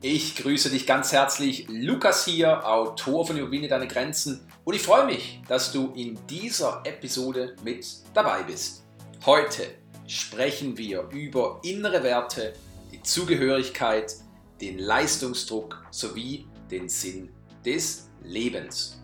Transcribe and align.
Ich 0.00 0.36
grüße 0.36 0.70
dich 0.70 0.86
ganz 0.86 1.10
herzlich. 1.10 1.66
Lukas 1.68 2.24
hier, 2.24 2.64
Autor 2.64 3.26
von 3.26 3.36
Überwinde 3.36 3.66
deine 3.66 3.88
Grenzen. 3.88 4.46
Und 4.64 4.74
ich 4.74 4.82
freue 4.82 5.06
mich, 5.06 5.42
dass 5.48 5.72
du 5.72 5.92
in 5.96 6.16
dieser 6.28 6.82
Episode 6.84 7.56
mit 7.64 7.84
dabei 8.14 8.44
bist. 8.44 8.84
Heute 9.26 9.64
sprechen 10.06 10.78
wir 10.78 11.08
über 11.10 11.58
innere 11.64 12.04
Werte, 12.04 12.52
die 12.92 13.02
Zugehörigkeit, 13.02 14.14
den 14.60 14.78
Leistungsdruck 14.78 15.84
sowie 15.90 16.46
den 16.70 16.88
Sinn 16.88 17.30
des 17.66 18.08
Lebens. 18.22 19.02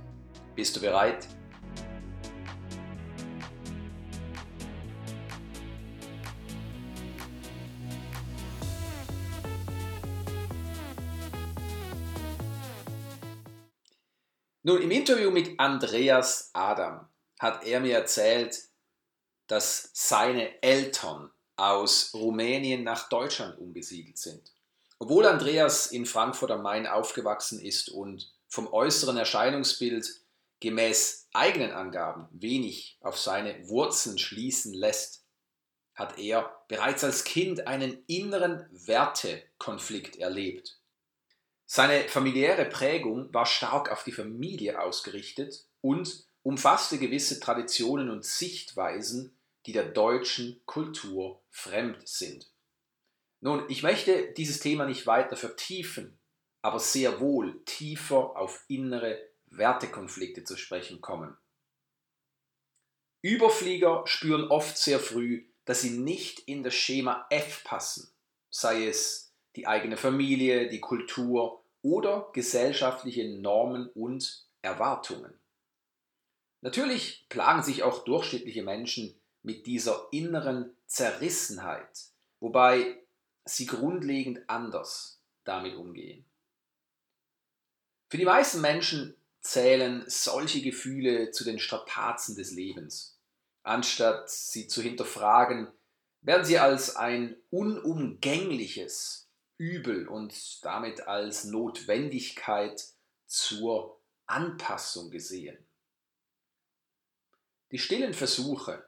Bist 0.54 0.76
du 0.76 0.80
bereit? 0.80 1.26
Nun, 14.66 14.80
im 14.80 14.90
Interview 14.90 15.30
mit 15.30 15.60
Andreas 15.60 16.48
Adam 16.54 17.06
hat 17.38 17.66
er 17.66 17.80
mir 17.80 17.98
erzählt, 17.98 18.62
dass 19.46 19.90
seine 19.92 20.62
Eltern 20.62 21.30
aus 21.56 22.14
Rumänien 22.14 22.82
nach 22.82 23.10
Deutschland 23.10 23.58
umgesiedelt 23.58 24.16
sind. 24.16 24.54
Obwohl 24.98 25.26
Andreas 25.26 25.88
in 25.88 26.06
Frankfurt 26.06 26.50
am 26.50 26.62
Main 26.62 26.86
aufgewachsen 26.86 27.60
ist 27.60 27.90
und 27.90 28.32
vom 28.48 28.72
äußeren 28.72 29.18
Erscheinungsbild 29.18 30.08
gemäß 30.60 31.28
eigenen 31.34 31.72
Angaben 31.72 32.26
wenig 32.32 32.96
auf 33.02 33.18
seine 33.18 33.68
Wurzeln 33.68 34.16
schließen 34.16 34.72
lässt, 34.72 35.26
hat 35.94 36.18
er 36.18 36.50
bereits 36.68 37.04
als 37.04 37.24
Kind 37.24 37.66
einen 37.66 38.02
inneren 38.06 38.66
Wertekonflikt 38.72 40.16
erlebt. 40.16 40.78
Seine 41.66 42.08
familiäre 42.08 42.66
Prägung 42.66 43.32
war 43.32 43.46
stark 43.46 43.90
auf 43.90 44.04
die 44.04 44.12
Familie 44.12 44.80
ausgerichtet 44.80 45.66
und 45.80 46.26
umfasste 46.42 46.98
gewisse 46.98 47.40
Traditionen 47.40 48.10
und 48.10 48.24
Sichtweisen, 48.24 49.36
die 49.66 49.72
der 49.72 49.86
deutschen 49.86 50.60
Kultur 50.66 51.42
fremd 51.50 52.06
sind. 52.06 52.50
Nun, 53.40 53.64
ich 53.68 53.82
möchte 53.82 54.32
dieses 54.32 54.60
Thema 54.60 54.86
nicht 54.86 55.06
weiter 55.06 55.36
vertiefen, 55.36 56.18
aber 56.62 56.80
sehr 56.80 57.20
wohl 57.20 57.62
tiefer 57.64 58.36
auf 58.36 58.64
innere 58.68 59.18
Wertekonflikte 59.46 60.44
zu 60.44 60.56
sprechen 60.56 61.00
kommen. 61.00 61.36
Überflieger 63.22 64.02
spüren 64.06 64.48
oft 64.48 64.76
sehr 64.76 64.98
früh, 64.98 65.46
dass 65.64 65.80
sie 65.80 65.90
nicht 65.90 66.40
in 66.40 66.62
das 66.62 66.74
Schema 66.74 67.26
F 67.30 67.64
passen, 67.64 68.14
sei 68.50 68.86
es 68.86 69.23
die 69.56 69.66
eigene 69.66 69.96
Familie, 69.96 70.68
die 70.68 70.80
Kultur 70.80 71.62
oder 71.82 72.30
gesellschaftliche 72.32 73.28
Normen 73.38 73.88
und 73.90 74.46
Erwartungen. 74.62 75.34
Natürlich 76.62 77.26
plagen 77.28 77.62
sich 77.62 77.82
auch 77.82 78.04
durchschnittliche 78.04 78.62
Menschen 78.62 79.20
mit 79.42 79.66
dieser 79.66 80.08
inneren 80.10 80.74
Zerrissenheit, 80.86 82.06
wobei 82.40 82.98
sie 83.44 83.66
grundlegend 83.66 84.40
anders 84.48 85.20
damit 85.44 85.76
umgehen. 85.76 86.24
Für 88.08 88.16
die 88.16 88.24
meisten 88.24 88.62
Menschen 88.62 89.14
zählen 89.40 90.04
solche 90.06 90.62
Gefühle 90.62 91.30
zu 91.30 91.44
den 91.44 91.58
Strapazen 91.58 92.34
des 92.34 92.52
Lebens. 92.52 93.18
Anstatt 93.62 94.30
sie 94.30 94.66
zu 94.66 94.80
hinterfragen, 94.80 95.68
werden 96.22 96.46
sie 96.46 96.58
als 96.58 96.96
ein 96.96 97.36
unumgängliches 97.50 99.23
Übel 99.64 100.08
und 100.08 100.62
damit 100.62 101.00
als 101.08 101.44
Notwendigkeit 101.44 102.84
zur 103.26 103.98
Anpassung 104.26 105.10
gesehen. 105.10 105.66
Die 107.70 107.78
stillen 107.78 108.12
Versuche, 108.12 108.86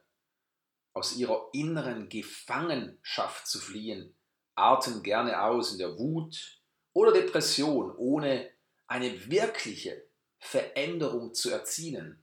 aus 0.93 1.17
ihrer 1.17 1.49
inneren 1.53 2.11
Gefangenschaft 2.11 3.47
zu 3.47 3.59
fliehen, 3.59 4.15
arten 4.55 5.03
gerne 5.03 5.43
aus 5.43 5.73
in 5.73 5.78
der 5.78 5.99
Wut 5.99 6.61
oder 6.93 7.12
Depression, 7.12 7.95
ohne 7.97 8.51
eine 8.87 9.31
wirkliche 9.31 10.06
Veränderung 10.39 11.33
zu 11.33 11.51
erzielen. 11.51 12.22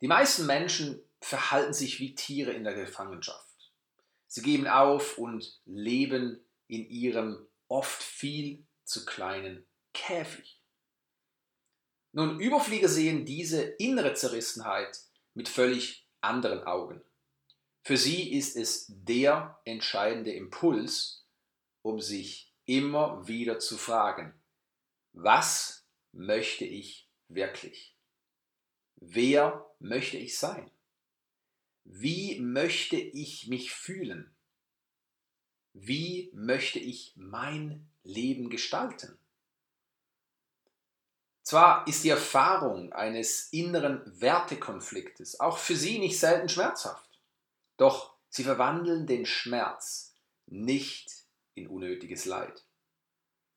Die 0.00 0.08
meisten 0.08 0.46
Menschen 0.46 1.02
verhalten 1.20 1.74
sich 1.74 1.98
wie 1.98 2.14
Tiere 2.14 2.52
in 2.52 2.64
der 2.64 2.74
Gefangenschaft. 2.74 3.72
Sie 4.28 4.42
geben 4.42 4.68
auf 4.68 5.18
und 5.18 5.60
leben 5.64 6.44
in 6.70 6.88
ihrem 6.88 7.46
oft 7.68 8.02
viel 8.02 8.66
zu 8.84 9.04
kleinen 9.04 9.66
Käfig. 9.92 10.62
Nun, 12.12 12.40
Überflieger 12.40 12.88
sehen 12.88 13.24
diese 13.24 13.62
innere 13.62 14.14
Zerrissenheit 14.14 14.98
mit 15.34 15.48
völlig 15.48 16.08
anderen 16.20 16.64
Augen. 16.64 17.02
Für 17.82 17.96
sie 17.96 18.32
ist 18.32 18.56
es 18.56 18.86
der 18.88 19.60
entscheidende 19.64 20.32
Impuls, 20.32 21.26
um 21.82 22.00
sich 22.00 22.52
immer 22.66 23.26
wieder 23.26 23.58
zu 23.58 23.76
fragen, 23.76 24.34
was 25.12 25.86
möchte 26.12 26.64
ich 26.64 27.08
wirklich? 27.28 27.96
Wer 28.96 29.66
möchte 29.78 30.18
ich 30.18 30.36
sein? 30.36 30.70
Wie 31.84 32.38
möchte 32.40 32.96
ich 32.96 33.48
mich 33.48 33.72
fühlen? 33.72 34.36
Wie 35.72 36.30
möchte 36.34 36.78
ich 36.78 37.12
mein 37.16 37.88
Leben 38.02 38.50
gestalten? 38.50 39.16
Zwar 41.42 41.86
ist 41.86 42.04
die 42.04 42.10
Erfahrung 42.10 42.92
eines 42.92 43.48
inneren 43.52 44.02
Wertekonfliktes 44.20 45.40
auch 45.40 45.58
für 45.58 45.74
Sie 45.74 45.98
nicht 45.98 46.18
selten 46.18 46.48
schmerzhaft, 46.48 47.08
doch 47.76 48.14
Sie 48.28 48.44
verwandeln 48.44 49.06
den 49.06 49.26
Schmerz 49.26 50.14
nicht 50.46 51.24
in 51.54 51.66
unnötiges 51.66 52.24
Leid. 52.24 52.64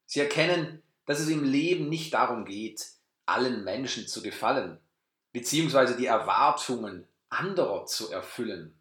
Sie 0.06 0.19
erkennen, 0.19 0.81
dass 1.06 1.19
es 1.19 1.28
im 1.29 1.44
Leben 1.44 1.90
nicht 1.90 2.13
darum 2.13 2.46
geht, 2.46 2.94
allen 3.25 3.63
Menschen 3.63 4.07
zu 4.07 4.22
gefallen, 4.22 4.79
beziehungsweise 5.31 5.96
die 5.96 6.06
Erwartungen 6.06 7.07
anderer 7.29 7.85
zu 7.85 8.12
erfüllen. 8.12 8.79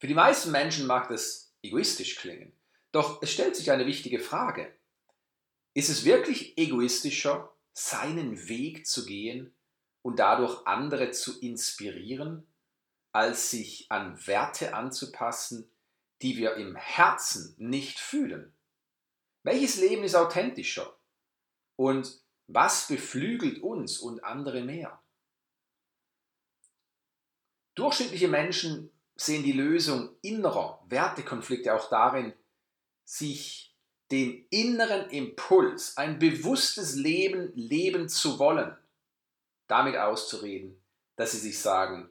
Für 0.00 0.06
die 0.06 0.14
meisten 0.14 0.50
Menschen 0.50 0.86
mag 0.86 1.08
das 1.08 1.52
egoistisch 1.62 2.16
klingen, 2.16 2.58
doch 2.90 3.22
es 3.22 3.30
stellt 3.30 3.54
sich 3.54 3.70
eine 3.70 3.86
wichtige 3.86 4.18
Frage. 4.18 4.74
Ist 5.74 5.90
es 5.90 6.06
wirklich 6.06 6.56
egoistischer, 6.56 7.54
seinen 7.74 8.48
Weg 8.48 8.86
zu 8.86 9.04
gehen 9.04 9.54
und 10.00 10.18
dadurch 10.18 10.66
andere 10.66 11.10
zu 11.10 11.38
inspirieren, 11.40 12.46
als 13.12 13.50
sich 13.50 13.92
an 13.92 14.26
Werte 14.26 14.74
anzupassen, 14.74 15.70
die 16.22 16.38
wir 16.38 16.54
im 16.54 16.76
Herzen 16.76 17.54
nicht 17.58 17.98
fühlen? 17.98 18.54
Welches 19.42 19.76
Leben 19.76 20.02
ist 20.02 20.14
authentischer? 20.14 20.98
Und 21.76 22.22
was 22.46 22.88
beflügelt 22.88 23.62
uns 23.62 23.98
und 23.98 24.24
andere 24.24 24.62
mehr? 24.62 25.02
Durchschnittliche 27.74 28.28
Menschen 28.28 28.90
sehen 29.20 29.42
die 29.42 29.52
Lösung 29.52 30.16
innerer 30.22 30.82
Wertekonflikte 30.88 31.74
auch 31.74 31.90
darin, 31.90 32.32
sich 33.04 33.76
den 34.10 34.46
inneren 34.48 35.10
Impuls, 35.10 35.98
ein 35.98 36.18
bewusstes 36.18 36.94
Leben 36.94 37.52
leben 37.54 38.08
zu 38.08 38.38
wollen, 38.38 38.74
damit 39.66 39.96
auszureden, 39.96 40.82
dass 41.16 41.32
sie 41.32 41.38
sich 41.38 41.58
sagen, 41.58 42.08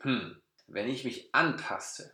hm, 0.00 0.42
wenn 0.66 0.88
ich 0.88 1.04
mich 1.04 1.32
anpasse 1.32 2.12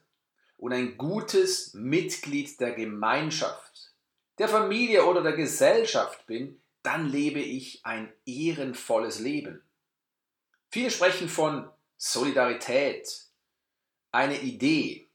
und 0.58 0.74
ein 0.74 0.98
gutes 0.98 1.72
Mitglied 1.72 2.60
der 2.60 2.72
Gemeinschaft, 2.72 3.94
der 4.36 4.48
Familie 4.48 5.06
oder 5.06 5.22
der 5.22 5.32
Gesellschaft 5.32 6.26
bin, 6.26 6.60
dann 6.82 7.08
lebe 7.08 7.40
ich 7.40 7.86
ein 7.86 8.12
ehrenvolles 8.26 9.18
Leben. 9.18 9.62
Viele 10.68 10.90
sprechen 10.90 11.30
von 11.30 11.70
Solidarität, 11.96 13.24
eine 14.14 14.40
Idee, 14.40 15.10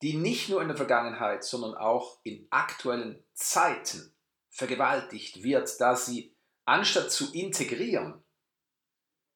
die 0.00 0.14
nicht 0.14 0.48
nur 0.48 0.62
in 0.62 0.68
der 0.68 0.76
Vergangenheit, 0.76 1.42
sondern 1.42 1.74
auch 1.74 2.20
in 2.22 2.46
aktuellen 2.50 3.24
Zeiten 3.34 4.14
vergewaltigt 4.48 5.42
wird, 5.42 5.80
da 5.80 5.96
sie, 5.96 6.36
anstatt 6.64 7.10
zu 7.10 7.34
integrieren, 7.34 8.22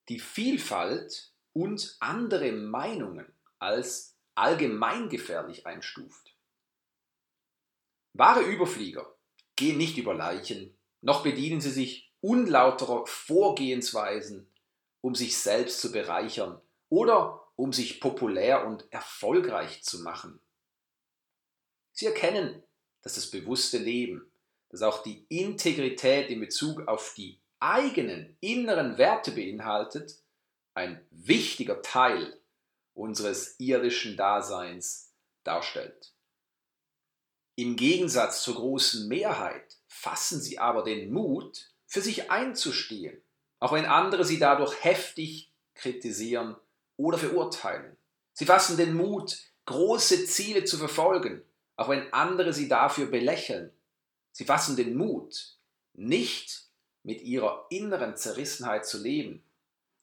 die 0.09 0.21
Vielfalt 0.21 1.35
und 1.53 1.97
andere 1.99 2.53
Meinungen 2.53 3.33
als 3.59 4.17
allgemeingefährlich 4.37 5.67
einstuft. 5.67 6.37
Wahre 8.13 8.43
Überflieger 8.43 9.17
gehen 9.57 9.79
nicht 9.79 9.99
über 9.99 10.15
Leichen, 10.15 10.79
noch 11.01 11.25
bedienen 11.25 11.61
sie 11.61 11.71
sich 11.71 12.13
unlauterer 12.21 13.05
Vorgehensweisen, 13.07 14.53
um 15.01 15.15
sich 15.17 15.37
selbst 15.37 15.81
zu 15.81 15.91
bereichern 15.91 16.61
oder 16.89 17.40
um 17.61 17.73
sich 17.73 18.01
populär 18.01 18.67
und 18.67 18.91
erfolgreich 18.93 19.83
zu 19.83 20.01
machen. 20.01 20.41
Sie 21.93 22.07
erkennen 22.07 22.63
dass 23.03 23.15
das 23.15 23.31
bewusste 23.31 23.79
Leben, 23.79 24.31
dass 24.69 24.83
auch 24.83 25.03
die 25.03 25.25
Integrität 25.29 26.31
in 26.31 26.41
Bezug 26.41 26.87
auf 26.87 27.15
die 27.15 27.41
eigenen 27.59 28.37
inneren 28.41 28.99
Werte 28.99 29.33
beinhaltet, 29.33 30.23
ein 30.75 31.05
wichtiger 31.11 31.83
Teil 31.83 32.41
unseres 32.95 33.59
irdischen 33.59 34.17
Daseins 34.17 35.15
darstellt. 35.45 36.15
Im 37.57 37.77
Gegensatz 37.77 38.43
zur 38.43 38.55
großen 38.55 39.09
Mehrheit 39.09 39.79
fassen 39.87 40.41
sie 40.41 40.59
aber 40.59 40.83
den 40.83 41.13
Mut, 41.13 41.75
für 41.87 42.01
sich 42.01 42.31
einzustehen, 42.31 43.21
auch 43.59 43.73
wenn 43.73 43.85
andere 43.85 44.25
sie 44.25 44.39
dadurch 44.39 44.85
heftig 44.85 45.53
kritisieren 45.75 46.57
oder 47.01 47.19
verurteilen. 47.19 47.97
Sie 48.33 48.47
fassen 48.47 48.77
den 48.77 48.95
Mut, 48.95 49.39
große 49.67 50.27
Ziele 50.27 50.65
zu 50.65 50.77
verfolgen, 50.77 51.43
auch 51.77 51.89
wenn 51.89 52.13
andere 52.13 52.53
sie 52.53 52.69
dafür 52.69 53.07
belächeln. 53.07 53.73
Sie 54.33 54.45
fassen 54.45 54.77
den 54.77 54.97
Mut, 54.97 55.57
nicht 55.95 56.67
mit 57.03 57.23
ihrer 57.23 57.67
inneren 57.71 58.17
Zerrissenheit 58.17 58.87
zu 58.87 59.03
leben, 59.03 59.43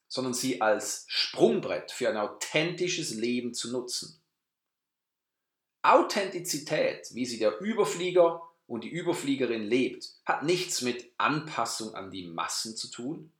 sondern 0.08 0.34
sie 0.34 0.60
als 0.60 1.04
Sprungbrett 1.08 1.92
für 1.92 2.08
ein 2.08 2.16
authentisches 2.16 3.14
Leben 3.14 3.54
zu 3.54 3.70
nutzen. 3.70 4.20
Authentizität, 5.82 7.08
wie 7.12 7.24
sie 7.24 7.38
der 7.38 7.60
Überflieger 7.60 8.42
und 8.66 8.82
die 8.82 8.90
Überfliegerin 8.90 9.62
lebt, 9.62 10.08
hat 10.24 10.42
nichts 10.42 10.82
mit 10.82 11.12
Anpassung 11.16 11.94
an 11.94 12.10
die 12.10 12.26
Massen 12.26 12.76
zu 12.76 12.90
tun, 12.90 13.32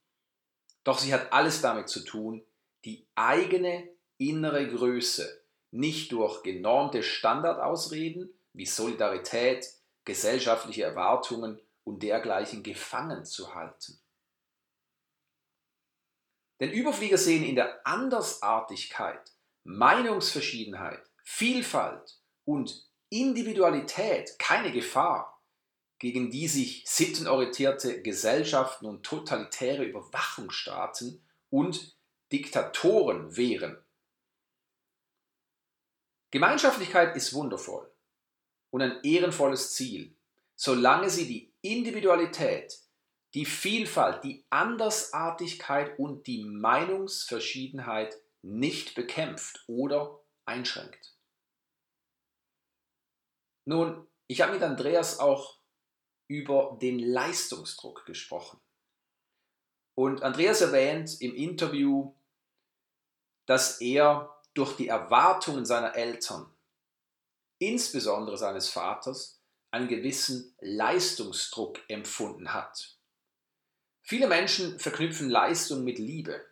doch 0.84 0.98
sie 0.98 1.12
hat 1.12 1.32
alles 1.32 1.60
damit 1.60 1.88
zu 1.88 2.00
tun, 2.04 2.44
die 2.88 3.06
eigene 3.14 3.86
innere 4.16 4.66
Größe 4.66 5.44
nicht 5.70 6.10
durch 6.12 6.42
genormte 6.42 7.02
Standardausreden 7.02 8.32
wie 8.54 8.64
Solidarität, 8.64 9.68
gesellschaftliche 10.04 10.84
Erwartungen 10.84 11.60
und 11.84 12.02
dergleichen 12.02 12.62
gefangen 12.62 13.26
zu 13.26 13.54
halten. 13.54 14.00
Denn 16.60 16.72
Überflieger 16.72 17.18
sehen 17.18 17.44
in 17.44 17.56
der 17.56 17.86
Andersartigkeit, 17.86 19.32
Meinungsverschiedenheit, 19.64 21.02
Vielfalt 21.22 22.22
und 22.46 22.88
Individualität 23.10 24.38
keine 24.38 24.72
Gefahr, 24.72 25.42
gegen 25.98 26.30
die 26.30 26.48
sich 26.48 26.84
sittenorientierte 26.86 28.00
Gesellschaften 28.00 28.86
und 28.86 29.04
totalitäre 29.04 29.84
Überwachungsstaaten 29.84 31.22
und 31.50 31.97
Diktatoren 32.32 33.36
wehren. 33.36 33.82
Gemeinschaftlichkeit 36.30 37.16
ist 37.16 37.32
wundervoll 37.32 37.90
und 38.70 38.82
ein 38.82 39.02
ehrenvolles 39.02 39.74
Ziel, 39.74 40.14
solange 40.56 41.08
sie 41.08 41.26
die 41.26 41.52
Individualität, 41.62 42.78
die 43.34 43.46
Vielfalt, 43.46 44.24
die 44.24 44.44
Andersartigkeit 44.50 45.98
und 45.98 46.26
die 46.26 46.44
Meinungsverschiedenheit 46.44 48.14
nicht 48.42 48.94
bekämpft 48.94 49.64
oder 49.66 50.20
einschränkt. 50.44 51.16
Nun, 53.64 54.06
ich 54.26 54.40
habe 54.40 54.52
mit 54.52 54.62
Andreas 54.62 55.18
auch 55.18 55.58
über 56.26 56.78
den 56.80 56.98
Leistungsdruck 56.98 58.04
gesprochen. 58.04 58.60
Und 59.94 60.22
Andreas 60.22 60.60
erwähnt 60.60 61.20
im 61.20 61.34
Interview, 61.34 62.14
dass 63.48 63.80
er 63.80 64.38
durch 64.52 64.76
die 64.76 64.88
Erwartungen 64.88 65.64
seiner 65.64 65.96
Eltern, 65.96 66.54
insbesondere 67.58 68.36
seines 68.36 68.68
Vaters, 68.68 69.42
einen 69.70 69.88
gewissen 69.88 70.54
Leistungsdruck 70.60 71.80
empfunden 71.88 72.52
hat. 72.52 72.98
Viele 74.02 74.26
Menschen 74.28 74.78
verknüpfen 74.78 75.30
Leistung 75.30 75.82
mit 75.82 75.98
Liebe. 75.98 76.44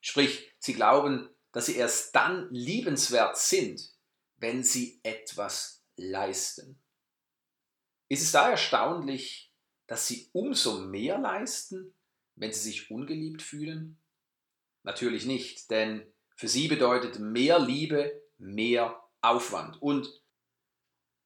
Sprich, 0.00 0.50
sie 0.58 0.72
glauben, 0.72 1.28
dass 1.52 1.66
sie 1.66 1.76
erst 1.76 2.16
dann 2.16 2.48
liebenswert 2.50 3.36
sind, 3.36 3.92
wenn 4.36 4.64
sie 4.64 5.00
etwas 5.02 5.84
leisten. 5.96 6.82
Ist 8.08 8.22
es 8.22 8.32
da 8.32 8.48
erstaunlich, 8.48 9.52
dass 9.86 10.06
sie 10.06 10.30
umso 10.32 10.80
mehr 10.80 11.18
leisten, 11.18 11.94
wenn 12.36 12.54
sie 12.54 12.60
sich 12.60 12.90
ungeliebt 12.90 13.42
fühlen? 13.42 13.99
Natürlich 14.82 15.26
nicht, 15.26 15.70
denn 15.70 16.06
für 16.36 16.48
sie 16.48 16.68
bedeutet 16.68 17.18
mehr 17.18 17.58
Liebe 17.58 18.20
mehr 18.38 19.02
Aufwand 19.20 19.80
und 19.82 20.08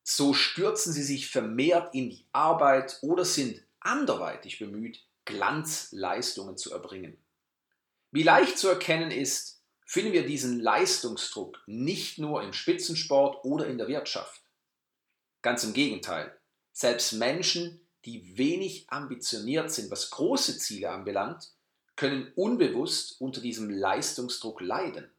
so 0.03 0.35
stürzen 0.35 0.93
sie 0.93 1.03
sich 1.03 1.31
vermehrt 1.31 1.95
in 1.95 2.11
die 2.11 2.27
Arbeit 2.33 2.99
oder 3.01 3.25
sind 3.25 3.65
anderweitig 3.81 4.59
bemüht, 4.59 5.03
Glanzleistungen 5.25 6.59
zu 6.59 6.73
erbringen. 6.73 7.17
Wie 8.11 8.23
leicht 8.23 8.59
zu 8.59 8.69
erkennen 8.69 9.11
ist, 9.11 9.63
finden 9.87 10.13
wir 10.13 10.27
diesen 10.27 10.61
Leistungsdruck 10.61 11.63
nicht 11.67 12.19
nur 12.19 12.43
im 12.43 12.53
Spitzensport 12.53 13.45
oder 13.45 13.67
in 13.67 13.79
der 13.79 13.89
Wirtschaft. 13.89 14.43
Ganz 15.41 15.65
im 15.65 15.73
Gegenteil. 15.73 16.39
Selbst 16.73 17.13
Menschen, 17.13 17.87
die 18.05 18.37
wenig 18.37 18.91
ambitioniert 18.91 19.71
sind, 19.71 19.91
was 19.91 20.11
große 20.11 20.59
Ziele 20.59 20.91
anbelangt, 20.91 21.53
können 21.97 22.33
unbewusst 22.35 23.21
unter 23.21 23.41
diesem 23.41 23.71
Leistungsdruck 23.71 24.61
leiden. 24.61 25.11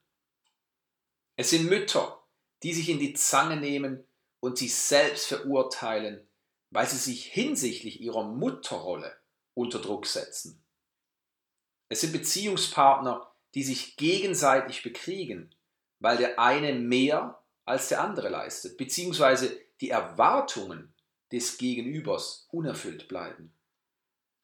Es 1.36 1.50
sind 1.50 1.70
Mütter, 1.70 2.24
die 2.64 2.74
sich 2.74 2.90
in 2.90 3.00
die 3.00 3.14
Zange 3.14 3.58
nehmen 3.58 4.04
und 4.40 4.58
sich 4.58 4.76
selbst 4.76 5.28
verurteilen, 5.28 6.28
weil 6.70 6.88
sie 6.88 6.98
sich 6.98 7.26
hinsichtlich 7.26 8.02
ihrer 8.02 8.24
Mutterrolle 8.24 9.16
unter 9.54 9.80
Druck 9.80 10.06
setzen. 10.06 10.64
Es 11.90 12.02
sind 12.02 12.14
Beziehungspartner, 12.14 13.32
die 13.54 13.64
sich 13.64 13.96
gegenseitig 13.96 14.84
bekriegen, 14.84 15.56
weil 16.00 16.18
der 16.18 16.40
eine 16.40 16.74
mehr 16.74 17.42
als 17.64 17.90
der 17.90 18.02
andere 18.02 18.30
leistet, 18.30 18.78
beziehungsweise 18.78 19.58
die 19.82 19.90
Erwartungen 19.90 20.94
des 21.32 21.58
Gegenübers 21.58 22.48
unerfüllt 22.52 23.08
bleiben. 23.08 23.54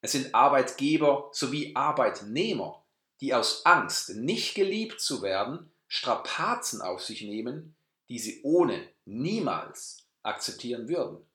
Es 0.02 0.14
sind 0.14 0.34
Arbeitgeber 0.34 1.30
sowie 1.32 1.76
Arbeitnehmer, 1.76 2.84
die 3.22 3.34
aus 3.34 3.66
Angst, 3.66 4.16
nicht 4.16 4.56
geliebt 4.56 5.00
zu 5.00 5.22
werden, 5.22 5.72
Strapazen 5.88 6.82
auf 6.82 7.04
sich 7.04 7.22
nehmen, 7.22 7.76
die 8.10 8.18
sie 8.18 8.42
ohne 8.44 8.88
niemals 9.06 10.08
akzeptieren 10.24 10.90
würden. 10.90 11.26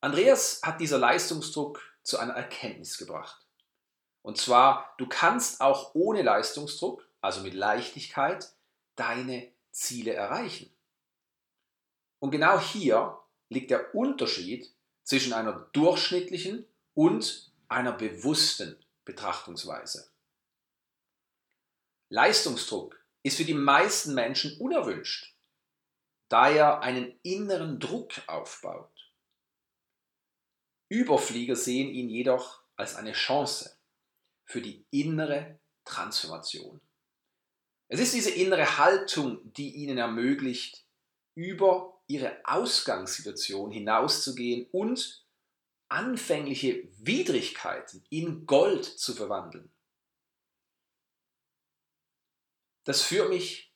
Andreas 0.00 0.60
hat 0.62 0.80
dieser 0.80 0.98
Leistungsdruck 0.98 1.80
zu 2.02 2.18
einer 2.18 2.34
Erkenntnis 2.34 2.98
gebracht. 2.98 3.46
Und 4.22 4.36
zwar, 4.36 4.94
du 4.98 5.08
kannst 5.08 5.60
auch 5.60 5.94
ohne 5.94 6.22
Leistungsdruck, 6.22 7.06
also 7.20 7.40
mit 7.40 7.54
Leichtigkeit, 7.54 8.52
deine 8.96 9.50
Ziele 9.70 10.12
erreichen. 10.12 10.70
Und 12.18 12.30
genau 12.30 12.60
hier 12.60 13.18
liegt 13.48 13.70
der 13.70 13.94
Unterschied 13.94 14.72
zwischen 15.02 15.32
einer 15.32 15.68
durchschnittlichen 15.72 16.66
und 16.94 17.52
einer 17.68 17.92
bewussten 17.92 18.76
Betrachtungsweise. 19.04 20.10
Leistungsdruck 22.08 23.02
ist 23.22 23.38
für 23.38 23.44
die 23.44 23.54
meisten 23.54 24.14
Menschen 24.14 24.58
unerwünscht, 24.58 25.34
da 26.28 26.50
er 26.50 26.80
einen 26.80 27.18
inneren 27.22 27.80
Druck 27.80 28.12
aufbaut. 28.26 28.90
Überflieger 30.88 31.56
sehen 31.56 31.88
ihn 31.88 32.10
jedoch 32.10 32.62
als 32.76 32.96
eine 32.96 33.12
Chance 33.12 33.78
für 34.44 34.60
die 34.60 34.84
innere 34.90 35.58
Transformation. 35.84 36.80
Es 37.88 38.00
ist 38.00 38.14
diese 38.14 38.30
innere 38.30 38.78
Haltung, 38.78 39.52
die 39.54 39.74
ihnen 39.74 39.98
ermöglicht, 39.98 40.84
über 41.34 42.00
ihre 42.06 42.38
Ausgangssituation 42.44 43.70
hinauszugehen 43.70 44.66
und 44.70 45.21
anfängliche 45.92 46.88
Widrigkeiten 46.98 48.04
in 48.08 48.46
Gold 48.46 48.84
zu 48.84 49.14
verwandeln. 49.14 49.70
Das 52.84 53.02
führt 53.02 53.28
mich 53.28 53.72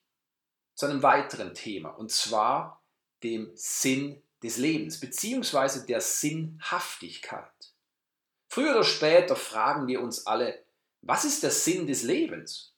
zu 0.75 0.87
einem 0.87 1.03
weiteren 1.03 1.55
Thema, 1.55 1.91
und 1.91 2.11
zwar 2.11 2.83
dem 3.23 3.51
Sinn 3.55 4.23
des 4.43 4.57
Lebens, 4.57 4.99
beziehungsweise 4.99 5.87
der 5.87 6.01
Sinnhaftigkeit. 6.01 7.75
Früher 8.49 8.73
oder 8.73 8.85
später 8.85 9.37
fragen 9.37 9.87
wir 9.87 10.01
uns 10.01 10.27
alle, 10.27 10.65
was 11.03 11.25
ist 11.25 11.43
der 11.43 11.51
Sinn 11.51 11.87
des 11.87 12.03
Lebens? 12.03 12.75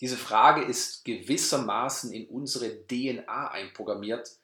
Diese 0.00 0.16
Frage 0.16 0.62
ist 0.62 1.04
gewissermaßen 1.04 2.12
in 2.12 2.28
unsere 2.28 2.86
DNA 2.86 3.50
einprogrammiert, 3.50 4.38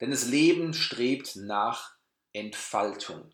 denn 0.00 0.10
das 0.10 0.26
Leben 0.26 0.74
strebt 0.74 1.36
nach 1.36 1.93
Entfaltung. 2.34 3.32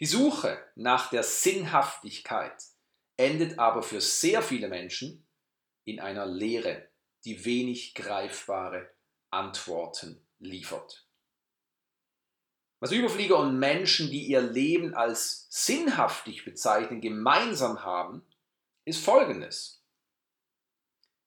Die 0.00 0.06
Suche 0.06 0.62
nach 0.74 1.10
der 1.10 1.22
Sinnhaftigkeit 1.22 2.60
endet 3.16 3.58
aber 3.60 3.84
für 3.84 4.00
sehr 4.00 4.42
viele 4.42 4.68
Menschen 4.68 5.24
in 5.84 6.00
einer 6.00 6.26
Leere, 6.26 6.88
die 7.24 7.44
wenig 7.44 7.94
greifbare 7.94 8.90
Antworten 9.30 10.26
liefert. 10.40 11.06
Was 12.80 12.90
Überflieger 12.90 13.38
und 13.38 13.60
Menschen, 13.60 14.10
die 14.10 14.26
ihr 14.26 14.40
Leben 14.40 14.94
als 14.94 15.46
sinnhaftig 15.50 16.44
bezeichnen, 16.44 17.00
gemeinsam 17.00 17.84
haben, 17.84 18.26
ist 18.84 19.04
Folgendes. 19.04 19.84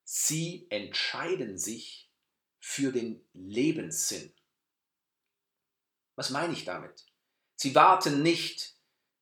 Sie 0.03 0.67
entscheiden 0.69 1.57
sich 1.57 2.11
für 2.59 2.91
den 2.91 3.25
Lebenssinn. 3.31 4.33
Was 6.15 6.29
meine 6.29 6.53
ich 6.53 6.65
damit? 6.65 7.05
Sie 7.55 7.75
warten 7.75 8.21
nicht, 8.21 8.75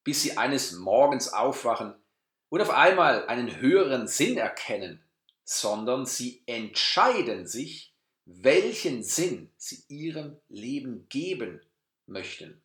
bis 0.03 0.21
sie 0.21 0.37
eines 0.37 0.73
Morgens 0.73 1.29
aufwachen 1.29 1.95
und 2.49 2.61
auf 2.61 2.69
einmal 2.69 3.27
einen 3.27 3.57
höheren 3.57 4.07
Sinn 4.07 4.37
erkennen, 4.37 5.03
sondern 5.43 6.05
sie 6.05 6.43
entscheiden 6.45 7.47
sich, 7.47 7.93
welchen 8.25 9.03
Sinn 9.03 9.51
sie 9.57 9.83
ihrem 9.87 10.39
Leben 10.49 11.07
geben 11.09 11.61
möchten. 12.05 12.61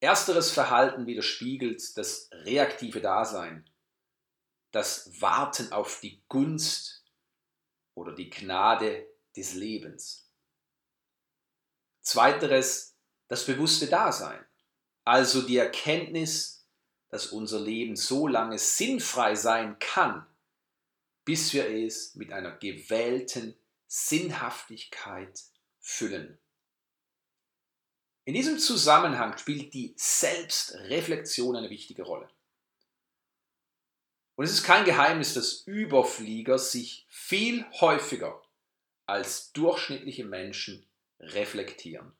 Ersteres 0.00 0.50
Verhalten 0.50 1.06
widerspiegelt 1.06 1.96
das 1.96 2.28
reaktive 2.32 3.00
Dasein, 3.00 3.68
das 4.72 5.20
Warten 5.20 5.72
auf 5.72 6.00
die 6.00 6.22
Gunst 6.28 7.04
oder 7.94 8.12
die 8.12 8.30
Gnade 8.30 9.06
des 9.36 9.54
Lebens. 9.54 10.31
Zweiteres 12.02 12.96
das 13.28 13.46
bewusste 13.46 13.86
Dasein, 13.86 14.44
also 15.04 15.42
die 15.42 15.56
Erkenntnis, 15.56 16.66
dass 17.08 17.28
unser 17.28 17.60
Leben 17.60 17.96
so 17.96 18.26
lange 18.26 18.58
sinnfrei 18.58 19.34
sein 19.34 19.78
kann, 19.78 20.26
bis 21.24 21.52
wir 21.52 21.68
es 21.68 22.14
mit 22.14 22.32
einer 22.32 22.56
gewählten 22.56 23.56
Sinnhaftigkeit 23.86 25.40
füllen. 25.78 26.38
In 28.24 28.34
diesem 28.34 28.58
Zusammenhang 28.58 29.36
spielt 29.36 29.74
die 29.74 29.94
Selbstreflexion 29.96 31.56
eine 31.56 31.70
wichtige 31.70 32.02
Rolle. 32.02 32.28
Und 34.34 34.44
es 34.44 34.52
ist 34.52 34.64
kein 34.64 34.84
Geheimnis, 34.84 35.34
dass 35.34 35.62
Überflieger 35.66 36.58
sich 36.58 37.06
viel 37.08 37.64
häufiger 37.80 38.42
als 39.06 39.52
durchschnittliche 39.52 40.24
Menschen 40.24 40.88
reflektieren. 41.22 42.12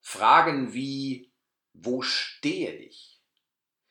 Fragen 0.00 0.74
wie, 0.74 1.32
wo 1.72 2.02
stehe 2.02 2.74
ich? 2.74 3.20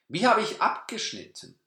Wie 0.08 0.28
habe 0.28 0.42
ich 0.42 0.62
abgeschnitten? 0.62 1.60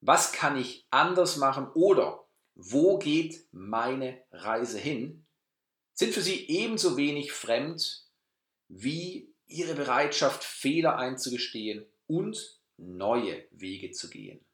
Was 0.00 0.32
kann 0.32 0.56
ich 0.56 0.86
anders 0.90 1.36
machen? 1.36 1.68
Oder 1.74 2.26
wo 2.54 2.98
geht 2.98 3.46
meine 3.52 4.22
Reise 4.30 4.78
hin? 4.78 5.26
sind 5.94 6.14
für 6.14 6.22
sie 6.22 6.48
ebenso 6.48 6.96
wenig 6.96 7.32
fremd 7.32 8.04
wie 8.68 9.32
ihre 9.46 9.74
Bereitschaft, 9.74 10.42
Fehler 10.42 10.96
einzugestehen 10.96 11.86
und 12.06 12.60
neue 12.76 13.46
Wege 13.50 13.92
zu 13.92 14.08
gehen. 14.08 14.44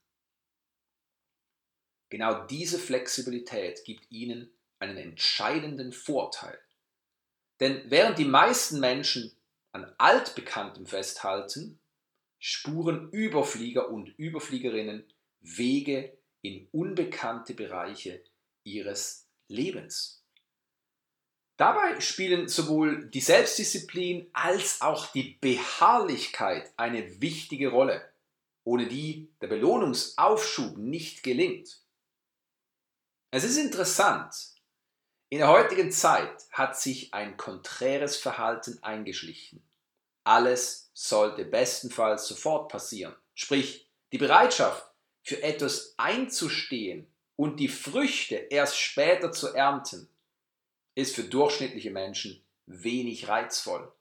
Genau 2.10 2.46
diese 2.46 2.78
Flexibilität 2.78 3.84
gibt 3.84 4.10
ihnen 4.10 4.50
einen 4.78 4.96
entscheidenden 4.96 5.92
Vorteil. 5.92 6.58
Denn 7.60 7.82
während 7.90 8.18
die 8.18 8.24
meisten 8.24 8.80
Menschen 8.80 9.32
an 9.72 9.92
altbekanntem 9.98 10.86
festhalten, 10.86 11.78
spuren 12.38 13.10
Überflieger 13.10 13.90
und 13.90 14.08
Überfliegerinnen 14.16 15.04
Wege 15.40 16.16
in 16.42 16.68
unbekannte 16.72 17.54
Bereiche 17.54 18.22
ihres 18.64 19.28
Lebens. 19.48 20.22
Dabei 21.56 22.00
spielen 22.00 22.48
sowohl 22.48 23.08
die 23.08 23.20
Selbstdisziplin 23.20 24.30
als 24.32 24.80
auch 24.80 25.10
die 25.10 25.38
Beharrlichkeit 25.40 26.72
eine 26.76 27.20
wichtige 27.20 27.68
Rolle, 27.70 28.12
ohne 28.62 28.86
die 28.86 29.32
der 29.40 29.48
Belohnungsaufschub 29.48 30.76
nicht 30.76 31.24
gelingt. 31.24 31.80
Es 33.32 33.42
ist 33.42 33.56
interessant, 33.56 34.32
in 35.30 35.38
der 35.38 35.48
heutigen 35.48 35.90
Zeit 35.92 36.46
hat 36.50 36.78
sich 36.78 37.12
ein 37.12 37.36
konträres 37.36 38.16
Verhalten 38.16 38.78
eingeschlichen. 38.82 39.62
Alles 40.24 40.90
sollte 40.94 41.44
bestenfalls 41.44 42.26
sofort 42.26 42.70
passieren. 42.70 43.14
Sprich, 43.34 43.90
die 44.12 44.18
Bereitschaft, 44.18 44.84
für 45.22 45.42
etwas 45.42 45.94
einzustehen 45.98 47.06
und 47.36 47.60
die 47.60 47.68
Früchte 47.68 48.36
erst 48.36 48.78
später 48.78 49.30
zu 49.30 49.48
ernten, 49.54 50.08
ist 50.94 51.14
für 51.14 51.24
durchschnittliche 51.24 51.90
Menschen 51.90 52.42
wenig 52.64 53.28
reizvoll. 53.28 53.92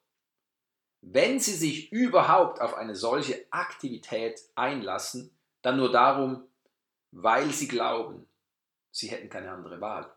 Wenn 1.01 1.39
sie 1.39 1.53
sich 1.53 1.91
überhaupt 1.91 2.61
auf 2.61 2.73
eine 2.73 2.95
solche 2.95 3.45
Aktivität 3.51 4.41
einlassen, 4.55 5.37
dann 5.61 5.77
nur 5.77 5.91
darum, 5.91 6.47
weil 7.11 7.51
sie 7.51 7.67
glauben, 7.67 8.27
sie 8.91 9.09
hätten 9.09 9.29
keine 9.29 9.51
andere 9.51 9.81
Wahl. 9.81 10.16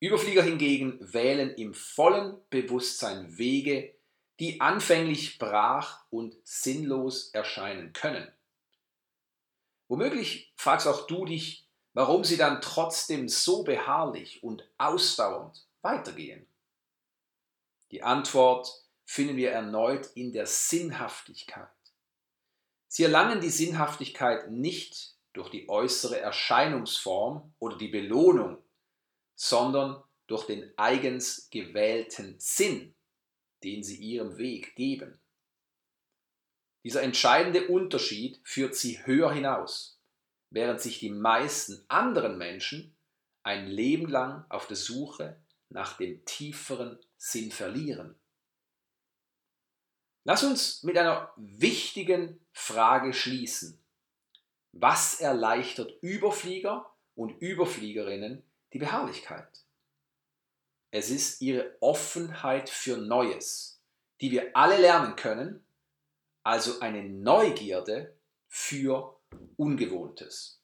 Überflieger 0.00 0.42
hingegen 0.42 0.98
wählen 1.00 1.54
im 1.54 1.74
vollen 1.74 2.36
Bewusstsein 2.48 3.36
Wege, 3.36 3.94
die 4.38 4.60
anfänglich 4.60 5.38
brach 5.38 6.04
und 6.08 6.34
sinnlos 6.42 7.28
erscheinen 7.34 7.92
können. 7.92 8.26
Womöglich 9.88 10.52
fragst 10.56 10.86
auch 10.86 11.06
du 11.06 11.26
dich, 11.26 11.66
warum 11.92 12.24
sie 12.24 12.38
dann 12.38 12.62
trotzdem 12.62 13.28
so 13.28 13.62
beharrlich 13.62 14.42
und 14.42 14.66
ausdauernd 14.78 15.66
weitergehen? 15.82 16.46
Die 17.90 18.02
Antwort 18.02 18.72
finden 19.04 19.36
wir 19.36 19.50
erneut 19.50 20.06
in 20.14 20.32
der 20.32 20.46
Sinnhaftigkeit. 20.46 21.68
Sie 22.88 23.02
erlangen 23.02 23.40
die 23.40 23.50
Sinnhaftigkeit 23.50 24.50
nicht 24.50 25.14
durch 25.34 25.50
die 25.50 25.68
äußere 25.68 26.18
Erscheinungsform 26.18 27.52
oder 27.58 27.76
die 27.76 27.88
Belohnung, 27.88 28.58
sondern 29.42 30.02
durch 30.26 30.44
den 30.44 30.70
eigens 30.76 31.48
gewählten 31.50 32.34
Sinn, 32.38 32.94
den 33.64 33.82
sie 33.82 33.96
ihrem 33.96 34.36
Weg 34.36 34.74
geben. 34.76 35.18
Dieser 36.84 37.02
entscheidende 37.02 37.68
Unterschied 37.68 38.38
führt 38.44 38.74
sie 38.74 39.04
höher 39.06 39.32
hinaus 39.32 39.98
während 40.50 40.80
sich 40.80 40.98
die 40.98 41.10
meisten 41.10 41.84
anderen 41.88 42.36
Menschen 42.36 42.96
ein 43.44 43.68
Leben 43.68 44.08
lang 44.08 44.44
auf 44.48 44.66
der 44.66 44.76
Suche 44.76 45.40
nach 45.68 45.96
dem 45.96 46.24
tieferen 46.24 46.98
Sinn 47.16 47.52
verlieren. 47.52 48.16
Lass 50.24 50.42
uns 50.42 50.82
mit 50.82 50.98
einer 50.98 51.32
wichtigen 51.36 52.44
Frage 52.52 53.14
schließen. 53.14 53.80
Was 54.72 55.20
erleichtert 55.20 55.92
Überflieger 56.02 56.92
und 57.14 57.40
Überfliegerinnen 57.40 58.42
die 58.72 58.78
Beharrlichkeit? 58.78 59.64
Es 60.90 61.10
ist 61.10 61.40
ihre 61.40 61.76
Offenheit 61.80 62.68
für 62.68 62.96
Neues, 62.96 63.80
die 64.20 64.30
wir 64.30 64.56
alle 64.56 64.76
lernen 64.78 65.16
können, 65.16 65.64
also 66.42 66.80
eine 66.80 67.02
Neugierde 67.02 68.16
für 68.48 69.16
Ungewohntes. 69.56 70.60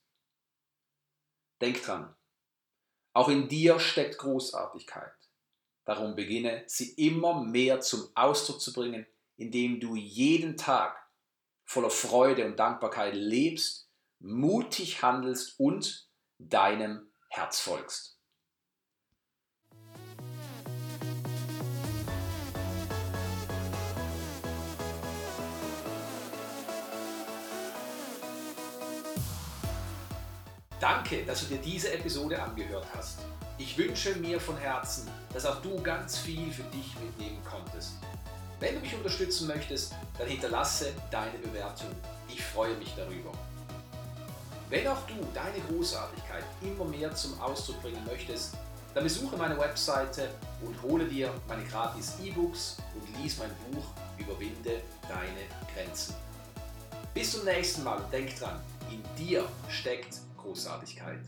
Denk 1.60 1.82
dran, 1.82 2.14
auch 3.12 3.28
in 3.28 3.48
dir 3.48 3.78
steckt 3.78 4.18
Großartigkeit. 4.18 5.14
Darum 5.84 6.16
beginne 6.16 6.64
sie 6.66 6.92
immer 6.94 7.44
mehr 7.44 7.80
zum 7.80 8.10
Ausdruck 8.14 8.60
zu 8.60 8.72
bringen, 8.72 9.06
indem 9.36 9.78
du 9.80 9.94
jeden 9.94 10.56
Tag 10.56 10.98
voller 11.64 11.90
Freude 11.90 12.44
und 12.44 12.58
Dankbarkeit 12.58 13.14
lebst, 13.14 13.88
mutig 14.18 15.02
handelst 15.02 15.58
und 15.60 16.10
deinem 16.38 17.08
Herz 17.36 17.60
folgst. 17.60 18.16
Danke, 30.80 31.26
dass 31.26 31.40
du 31.40 31.46
dir 31.46 31.58
diese 31.58 31.92
Episode 31.92 32.42
angehört 32.42 32.86
hast. 32.94 33.18
Ich 33.58 33.76
wünsche 33.76 34.16
mir 34.16 34.40
von 34.40 34.56
Herzen, 34.56 35.10
dass 35.34 35.44
auch 35.44 35.60
du 35.60 35.82
ganz 35.82 36.16
viel 36.16 36.50
für 36.50 36.62
dich 36.62 36.98
mitnehmen 36.98 37.42
konntest. 37.44 37.96
Wenn 38.60 38.76
du 38.76 38.80
mich 38.80 38.94
unterstützen 38.94 39.46
möchtest, 39.46 39.94
dann 40.16 40.26
hinterlasse 40.26 40.94
deine 41.10 41.36
Bewertung. 41.36 41.90
Ich 42.28 42.42
freue 42.42 42.74
mich 42.76 42.94
darüber. 42.96 43.32
Wenn 44.68 44.86
auch 44.88 45.06
du 45.06 45.14
deine 45.32 45.60
Großartigkeit 45.68 46.44
immer 46.60 46.84
mehr 46.84 47.14
zum 47.14 47.40
Ausdruck 47.40 47.80
bringen 47.82 48.04
möchtest, 48.04 48.56
dann 48.94 49.04
besuche 49.04 49.36
meine 49.36 49.58
Webseite 49.58 50.30
und 50.62 50.82
hole 50.82 51.06
dir 51.06 51.32
meine 51.46 51.62
gratis 51.64 52.14
E-Books 52.22 52.78
und 52.94 53.22
lies 53.22 53.38
mein 53.38 53.50
Buch 53.70 53.84
Überwinde 54.18 54.80
deine 55.02 55.72
Grenzen. 55.72 56.14
Bis 57.14 57.32
zum 57.32 57.44
nächsten 57.44 57.84
Mal 57.84 57.98
und 57.98 58.12
denk 58.12 58.36
dran, 58.38 58.60
in 58.90 59.02
dir 59.16 59.44
steckt 59.68 60.18
Großartigkeit. 60.36 61.20